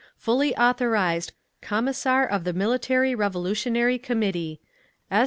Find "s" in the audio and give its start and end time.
5.11-5.19